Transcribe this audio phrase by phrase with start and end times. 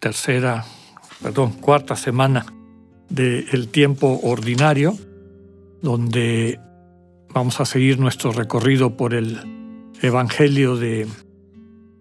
[0.00, 0.64] tercera,
[1.22, 2.46] perdón, cuarta semana
[3.10, 4.96] del tiempo ordinario,
[5.82, 6.58] donde
[7.32, 9.38] vamos a seguir nuestro recorrido por el
[10.02, 11.06] Evangelio de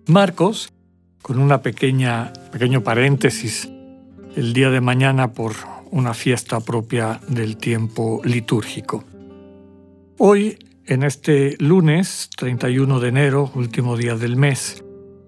[0.07, 0.71] Marcos,
[1.21, 3.69] con una pequeña, pequeño paréntesis
[4.35, 5.53] el día de mañana por
[5.91, 9.03] una fiesta propia del tiempo litúrgico.
[10.17, 14.83] Hoy, en este lunes 31 de enero, último día del mes,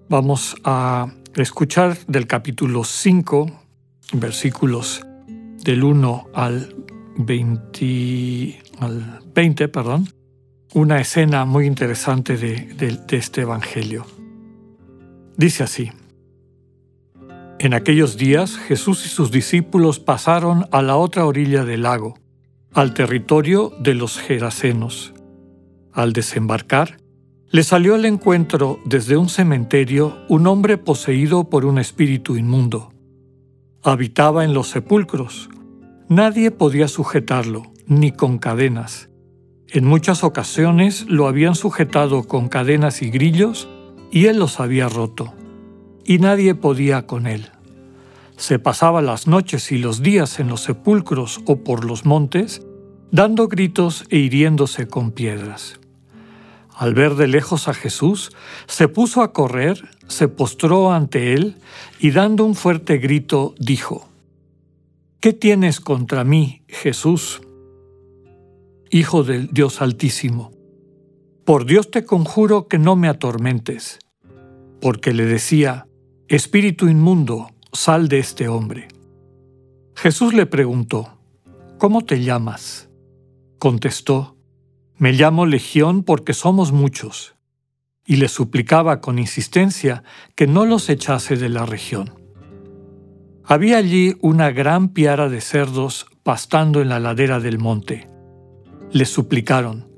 [0.08, 3.50] vamos a escuchar del capítulo 5,
[4.12, 5.00] versículos
[5.64, 6.74] del 1 al
[7.16, 10.08] 20, al 20 perdón,
[10.74, 14.06] una escena muy interesante de, de este Evangelio.
[15.36, 15.90] Dice así,
[17.58, 22.14] En aquellos días Jesús y sus discípulos pasaron a la otra orilla del lago
[22.74, 25.12] al territorio de los Gerasenos.
[25.92, 27.01] Al desembarcar,
[27.52, 32.94] le salió al encuentro desde un cementerio un hombre poseído por un espíritu inmundo.
[33.82, 35.50] Habitaba en los sepulcros.
[36.08, 39.10] Nadie podía sujetarlo, ni con cadenas.
[39.68, 43.68] En muchas ocasiones lo habían sujetado con cadenas y grillos
[44.10, 45.34] y él los había roto.
[46.06, 47.50] Y nadie podía con él.
[48.38, 52.62] Se pasaba las noches y los días en los sepulcros o por los montes,
[53.10, 55.81] dando gritos e hiriéndose con piedras.
[56.74, 58.32] Al ver de lejos a Jesús,
[58.66, 61.56] se puso a correr, se postró ante él
[62.00, 64.08] y dando un fuerte grito dijo,
[65.20, 67.42] ¿Qué tienes contra mí, Jesús?
[68.90, 70.50] Hijo del Dios Altísimo,
[71.44, 73.98] por Dios te conjuro que no me atormentes,
[74.80, 75.86] porque le decía,
[76.28, 78.88] Espíritu inmundo, sal de este hombre.
[79.94, 81.18] Jesús le preguntó,
[81.78, 82.88] ¿Cómo te llamas?
[83.58, 84.36] Contestó,
[85.02, 87.34] Me llamo Legión porque somos muchos,
[88.06, 90.04] y le suplicaba con insistencia
[90.36, 92.14] que no los echase de la región.
[93.42, 98.06] Había allí una gran piara de cerdos pastando en la ladera del monte.
[98.92, 99.88] Le suplicaron,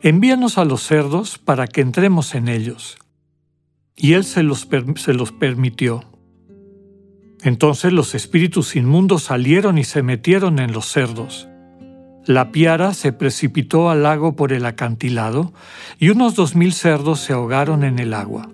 [0.00, 2.96] Envíanos a los cerdos para que entremos en ellos.
[3.94, 4.66] Y él se los,
[4.96, 6.10] se los permitió.
[7.42, 11.50] Entonces los espíritus inmundos salieron y se metieron en los cerdos.
[12.24, 15.52] La piara se precipitó al lago por el acantilado
[15.98, 18.48] y unos dos mil cerdos se ahogaron en el agua.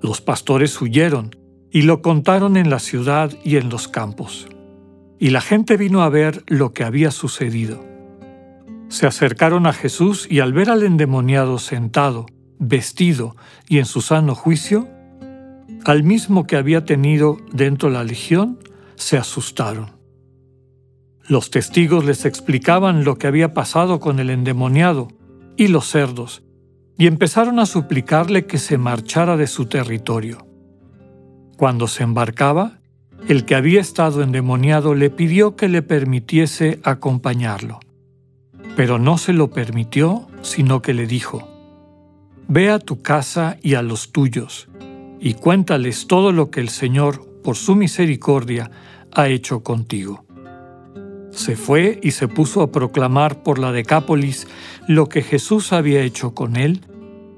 [0.00, 1.36] Los pastores huyeron
[1.70, 4.48] y lo contaron en la ciudad y en los campos.
[5.18, 7.84] Y la gente vino a ver lo que había sucedido.
[8.88, 12.24] Se acercaron a Jesús y al ver al endemoniado sentado,
[12.58, 13.36] vestido
[13.68, 14.88] y en su sano juicio,
[15.84, 18.58] al mismo que había tenido dentro la legión,
[18.96, 19.99] se asustaron.
[21.30, 25.06] Los testigos les explicaban lo que había pasado con el endemoniado
[25.56, 26.42] y los cerdos,
[26.98, 30.44] y empezaron a suplicarle que se marchara de su territorio.
[31.56, 32.80] Cuando se embarcaba,
[33.28, 37.78] el que había estado endemoniado le pidió que le permitiese acompañarlo,
[38.74, 41.46] pero no se lo permitió, sino que le dijo,
[42.48, 44.68] Ve a tu casa y a los tuyos,
[45.20, 48.72] y cuéntales todo lo que el Señor, por su misericordia,
[49.12, 50.24] ha hecho contigo.
[51.30, 54.46] Se fue y se puso a proclamar por la Decápolis
[54.88, 56.84] lo que Jesús había hecho con él,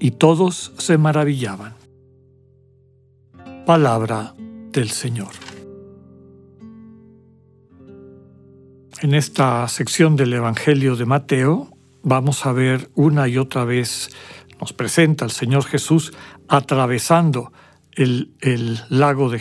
[0.01, 1.75] y todos se maravillaban.
[3.65, 4.35] Palabra
[4.73, 5.31] del Señor.
[9.01, 11.69] En esta sección del Evangelio de Mateo
[12.03, 14.11] vamos a ver una y otra vez,
[14.61, 16.13] nos presenta el Señor Jesús
[16.49, 17.53] atravesando
[17.93, 18.31] el,
[18.89, 19.39] lago de,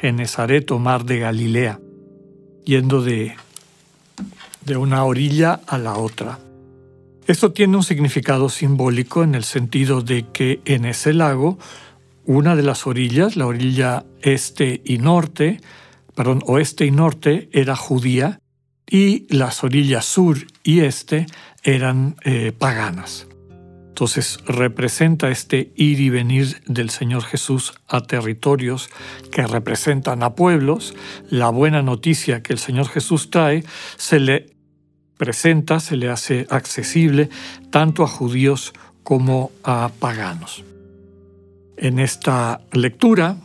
[0.00, 1.80] Genesaret o mar de Galilea,
[2.64, 3.36] yendo de,
[4.64, 6.38] de una orilla a la otra.
[7.26, 11.58] Esto tiene un significado simbólico en el sentido de que en ese lago,
[12.26, 15.60] una de las orillas, la orilla este y norte,
[16.14, 18.40] perdón, oeste y norte, era judía
[18.86, 21.26] y las orillas sur y este
[21.62, 23.26] eran eh, paganas.
[23.94, 28.90] Entonces representa este ir y venir del Señor Jesús a territorios
[29.30, 30.96] que representan a pueblos.
[31.30, 33.62] La buena noticia que el Señor Jesús trae
[33.96, 34.56] se le
[35.16, 37.28] presenta, se le hace accesible
[37.70, 38.72] tanto a judíos
[39.04, 40.64] como a paganos.
[41.76, 43.36] En esta lectura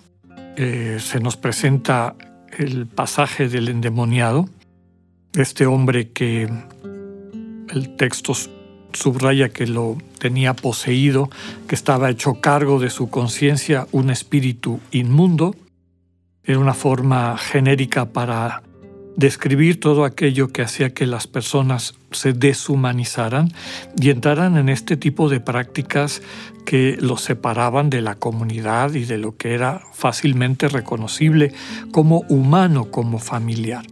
[0.57, 2.15] eh, se nos presenta
[2.57, 4.49] el pasaje del endemoniado,
[5.33, 6.49] este hombre que
[7.69, 8.33] el texto
[8.93, 11.29] subraya que lo tenía poseído,
[11.67, 15.55] que estaba hecho cargo de su conciencia un espíritu inmundo.
[16.43, 18.63] Era una forma genérica para
[19.19, 23.51] describir todo aquello que hacía que las personas se deshumanizaran
[23.99, 26.21] y entraran en este tipo de prácticas
[26.65, 31.51] que los separaban de la comunidad y de lo que era fácilmente reconocible
[31.91, 33.85] como humano, como familiar.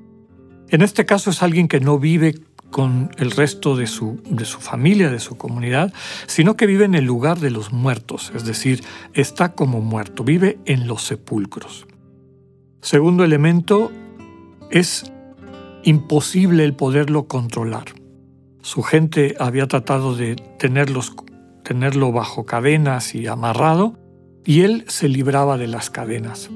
[0.70, 2.36] En este caso es alguien que no vive
[2.72, 5.94] con el resto de su, de su familia, de su comunidad,
[6.28, 8.84] sino que vive en el lugar de los muertos, es decir,
[9.14, 11.88] está como muerto, vive en los sepulcros.
[12.82, 13.92] Segundo elemento,
[14.70, 15.12] es
[15.84, 17.86] imposible el poderlo controlar.
[18.62, 23.98] Su gente había tratado de tenerlo bajo cadenas y amarrado,
[24.46, 26.50] y él se libraba de las cadenas.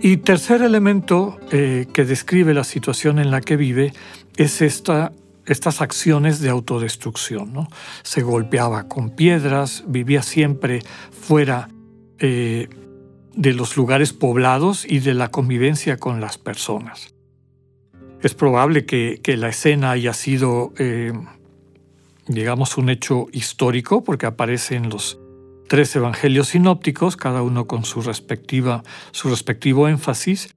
[0.00, 3.92] Y tercer elemento eh, que describe la situación en la que vive
[4.38, 5.12] es esta,
[5.46, 7.52] estas acciones de autodestrucción.
[7.52, 7.68] ¿no?
[8.02, 11.68] Se golpeaba con piedras, vivía siempre fuera
[12.20, 12.68] eh,
[13.34, 17.14] de los lugares poblados y de la convivencia con las personas.
[18.22, 21.12] Es probable que, la escena haya sido, eh,
[22.26, 25.20] digamos, un hecho histórico, porque aparece en los
[25.68, 28.82] tres evangelios sinópticos, cada uno con su, respectiva,
[29.12, 30.52] su respectivo énfasis.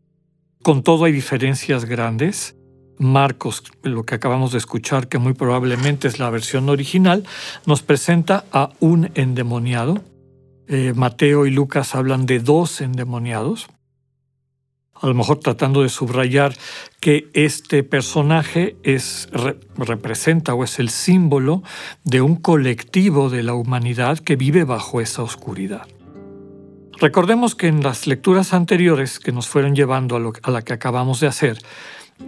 [0.63, 2.56] Con todo hay diferencias grandes.
[2.97, 7.25] Marcos, lo que acabamos de escuchar, que muy probablemente es la versión original,
[7.65, 10.03] nos presenta a un endemoniado.
[10.67, 13.67] Eh, Mateo y Lucas hablan de dos endemoniados.
[14.93, 16.55] A lo mejor tratando de subrayar
[16.99, 19.29] que este personaje es,
[19.75, 21.63] representa o es el símbolo
[22.03, 25.88] de un colectivo de la humanidad que vive bajo esa oscuridad.
[26.99, 31.19] Recordemos que en las lecturas anteriores que nos fueron llevando a, a la que acabamos
[31.19, 31.57] de hacer,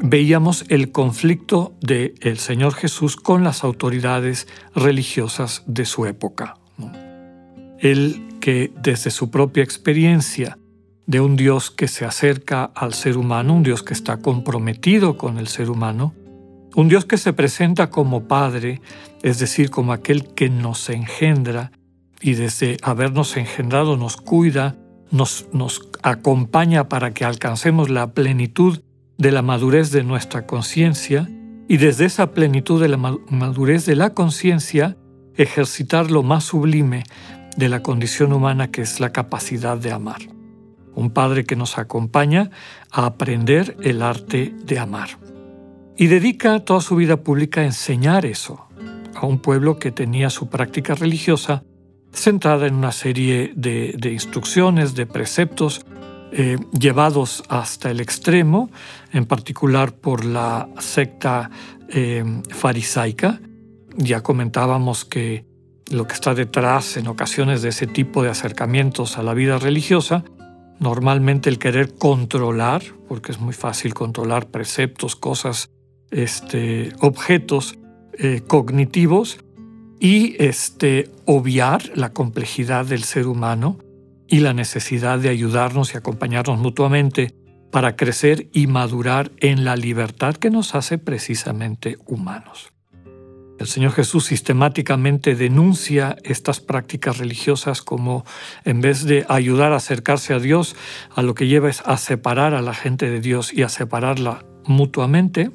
[0.02, 6.58] veíamos el conflicto del el Señor Jesús con las autoridades religiosas de su época.
[7.80, 10.58] Él que desde su propia experiencia
[11.06, 15.38] de un Dios que se acerca al ser humano, un Dios que está comprometido con
[15.38, 16.14] el ser humano,
[16.76, 18.82] un Dios que se presenta como Padre,
[19.22, 21.72] es decir, como aquel que nos engendra
[22.22, 24.76] y desde habernos engendrado nos cuida,
[25.12, 28.82] nos, nos acompaña para que alcancemos la plenitud
[29.18, 31.30] de la madurez de nuestra conciencia
[31.68, 34.98] y desde esa plenitud de la madurez de la conciencia
[35.36, 37.04] ejercitar lo más sublime
[37.58, 40.22] de la condición humana que es la capacidad de amar.
[40.96, 42.52] Un padre que nos acompaña
[42.92, 45.10] a aprender el arte de amar.
[45.98, 48.68] Y dedica toda su vida pública a enseñar eso
[49.16, 51.64] a un pueblo que tenía su práctica religiosa
[52.12, 55.86] centrada en una serie de, instrucciones, de preceptos
[56.36, 58.72] eh, llevados hasta el extremo,
[59.12, 61.52] en particular por la secta
[61.90, 63.40] eh, farisaica.
[63.96, 65.46] Ya comentábamos que
[65.92, 70.24] lo que está detrás en ocasiones de ese tipo de acercamientos a la vida religiosa,
[70.80, 75.70] normalmente el querer controlar, porque es muy fácil controlar preceptos, cosas,
[76.10, 77.78] este, objetos
[78.18, 79.38] eh, cognitivos,
[80.00, 83.78] y este, obviar la complejidad del ser humano
[84.28, 87.36] y la necesidad de ayudarnos y acompañarnos mutuamente
[87.72, 92.74] para crecer y madurar en la libertad que nos hace precisamente humanos.
[93.60, 98.26] El Señor Jesús sistemáticamente denuncia estas prácticas religiosas como
[98.66, 100.76] en vez de ayudar a acercarse a Dios,
[101.16, 104.44] a lo que lleva es a separar a la gente de Dios y a separarla
[104.66, 105.52] mutuamente,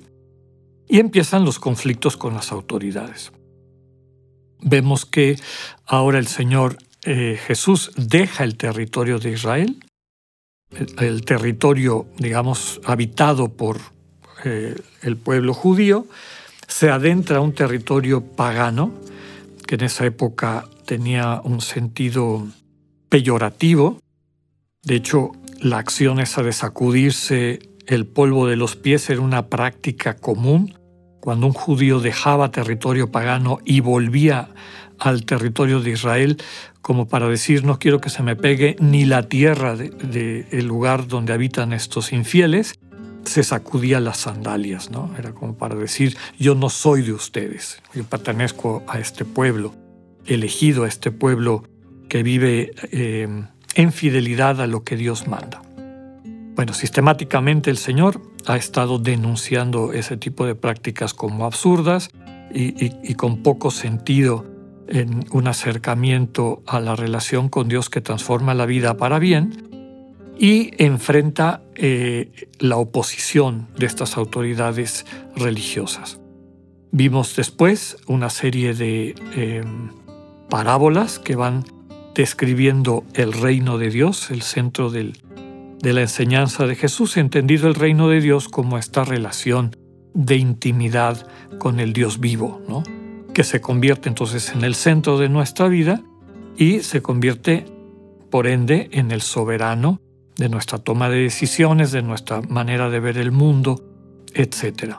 [0.89, 3.33] y empiezan los conflictos con las autoridades.
[4.61, 5.37] Vemos que
[5.85, 9.77] ahora el Señor eh, Jesús deja el territorio de Israel,
[10.99, 13.79] el, territorio, digamos, habitado por
[14.45, 16.07] eh, el pueblo judío,
[16.67, 18.93] se adentra a un territorio pagano,
[19.67, 22.47] que en esa época tenía un sentido
[23.09, 24.01] peyorativo.
[24.83, 30.15] De hecho, la acción esa de sacudirse el polvo de los pies era una práctica
[30.15, 30.75] común.
[31.21, 34.51] Cuando un judío dejaba territorio pagano y volvía
[34.99, 36.39] al territorio de Israel,
[36.89, 41.35] como para decir no quiero que se me pegue ni la tierra del lugar donde
[41.35, 42.79] habitan estos infieles,
[43.25, 45.15] se sacudía las sandalias, ¿no?
[45.19, 49.75] Era como para decir, yo no soy de ustedes, yo pertenezco a este pueblo,
[50.25, 51.63] elegido a este pueblo
[52.09, 53.29] que vive eh,
[53.75, 55.61] en fidelidad a lo que Dios manda.
[56.55, 62.09] Bueno, sistemáticamente el Señor ha estado denunciando ese tipo de prácticas como absurdas
[62.51, 64.58] y con poco sentido
[64.89, 69.69] en un acercamiento a la relación con Dios que transforma la vida para bien,
[70.39, 72.31] y enfrenta eh,
[72.61, 75.05] la oposición de estas autoridades
[75.35, 76.21] religiosas.
[76.93, 79.91] Vimos después una serie de em,
[80.49, 81.65] parábolas que van
[82.15, 85.13] describiendo el reino de Dios, el centro de
[85.83, 89.77] la enseñanza de Jesús, entendido el reino de Dios como esta relación
[90.15, 91.27] de intimidad
[91.59, 92.83] con el Dios vivo, ¿no?
[93.39, 96.03] Que se convierte entonces en el centro de nuestra vida
[96.57, 97.67] y se convierte,
[98.31, 100.01] por ende, en el soberano
[100.35, 103.81] de nuestra toma de decisiones, de nuestra manera de ver el mundo,
[104.35, 104.97] etc.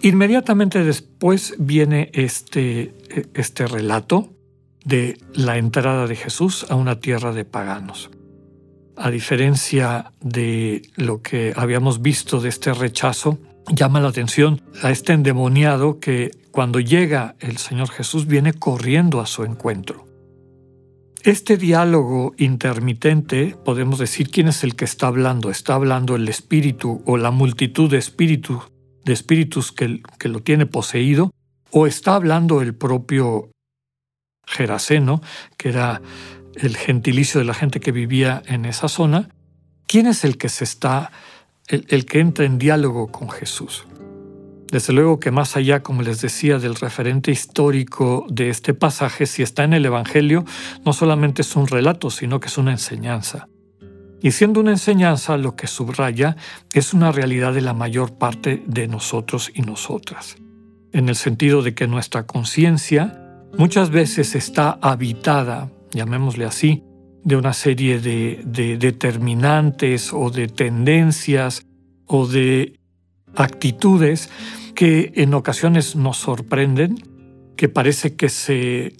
[0.00, 2.94] Inmediatamente después viene este,
[3.34, 4.30] este relato
[4.86, 8.10] de la entrada de Jesús a una tierra de paganos.
[8.96, 13.38] A diferencia de lo que habíamos visto de este rechazo,
[13.70, 19.26] llama la atención a este endemoniado que cuando llega el Señor Jesús viene corriendo a
[19.26, 20.06] su encuentro.
[21.22, 25.50] Este diálogo intermitente, podemos decir quién es el que está hablando.
[25.50, 28.64] Está hablando el espíritu o la multitud de espíritus,
[29.04, 31.30] de espíritus que, que lo tiene poseído,
[31.70, 33.50] o está hablando el propio
[34.46, 35.20] Geraseno,
[35.58, 36.00] que era
[36.54, 39.28] el gentilicio de la gente que vivía en esa zona.
[39.86, 41.12] ¿Quién es el que se está,
[41.68, 43.86] el que entra en diálogo con Jesús?
[44.70, 49.42] Desde luego que más allá, como les decía, del referente histórico de este pasaje, si
[49.42, 50.44] está en el Evangelio,
[50.84, 53.48] no solamente es un relato, sino que es una enseñanza.
[54.22, 56.36] Y siendo una enseñanza, lo que subraya
[56.72, 60.36] es una realidad de la mayor parte de nosotros y nosotras,
[60.92, 63.18] en el sentido de que nuestra conciencia
[63.58, 66.84] muchas veces está habitada, llamémosle así,
[67.24, 71.66] de una serie de, de determinantes o de tendencias
[72.06, 72.78] o de
[73.34, 74.30] actitudes
[74.74, 76.96] que en ocasiones nos sorprenden,
[77.56, 78.96] que parece que, se,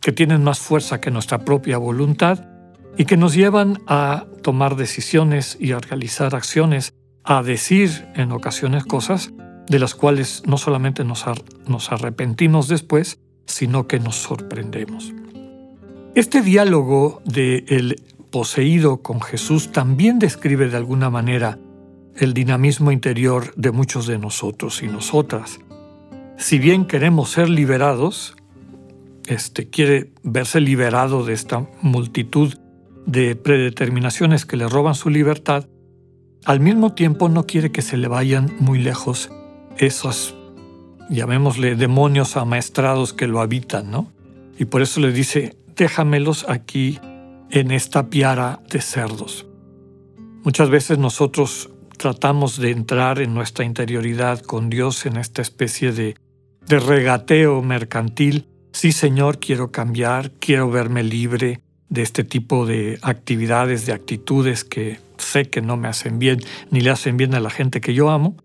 [0.00, 2.46] que tienen más fuerza que nuestra propia voluntad
[2.96, 6.94] y que nos llevan a tomar decisiones y a realizar acciones,
[7.24, 9.32] a decir en ocasiones cosas
[9.68, 11.24] de las cuales no solamente nos,
[11.66, 15.12] nos arrepentimos después, sino que nos sorprendemos.
[16.14, 21.58] Este diálogo de el poseído con Jesús también describe de alguna manera
[22.18, 25.60] el dinamismo interior de muchos de nosotros y nosotras.
[26.36, 28.36] Si bien queremos ser liberados,
[29.26, 32.54] este quiere verse liberado de esta multitud
[33.06, 35.68] de predeterminaciones que le roban su libertad,
[36.44, 39.30] al mismo tiempo no quiere que se le vayan muy lejos
[39.76, 40.34] esos,
[41.08, 44.12] llamémosle, demonios amaestrados que lo habitan, ¿no?
[44.58, 46.98] Y por eso le dice, déjamelos aquí
[47.50, 49.46] en esta piara de cerdos.
[50.42, 56.16] Muchas veces nosotros tratamos de entrar en nuestra interioridad con Dios en esta especie de,
[56.66, 58.46] de regateo mercantil.
[58.72, 65.00] Sí, Señor, quiero cambiar, quiero verme libre de este tipo de actividades, de actitudes que
[65.16, 66.40] sé que no me hacen bien
[66.70, 68.36] ni le hacen bien a la gente que yo amo,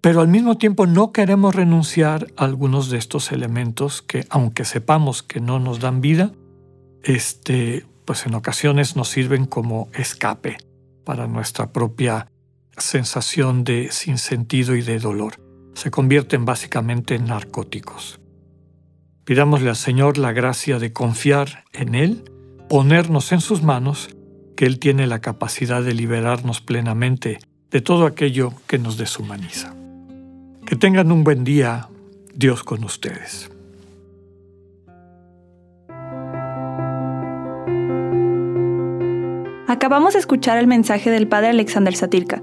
[0.00, 5.22] pero al mismo tiempo no queremos renunciar a algunos de estos elementos que, aunque sepamos
[5.22, 6.32] que no nos dan vida,
[7.02, 10.58] este, pues en ocasiones nos sirven como escape
[11.04, 12.28] para nuestra propia
[12.78, 15.34] sensación de sinsentido y de dolor.
[15.74, 18.20] Se convierten básicamente en narcóticos.
[19.24, 22.30] Pidámosle al Señor la gracia de confiar en Él,
[22.68, 24.08] ponernos en sus manos,
[24.56, 27.38] que Él tiene la capacidad de liberarnos plenamente
[27.70, 29.74] de todo aquello que nos deshumaniza.
[30.64, 31.88] Que tengan un buen día,
[32.34, 33.50] Dios con ustedes.
[39.68, 42.42] Acabamos de escuchar el mensaje del Padre Alexander Satirka.